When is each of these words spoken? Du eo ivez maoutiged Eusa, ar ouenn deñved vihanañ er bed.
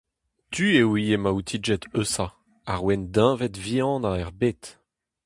Du 0.55 0.65
eo 0.81 0.89
ivez 1.01 1.21
maoutiged 1.23 1.81
Eusa, 1.99 2.27
ar 2.71 2.79
ouenn 2.81 3.03
deñved 3.15 3.53
vihanañ 3.65 4.15
er 4.21 4.31
bed. 4.39 4.61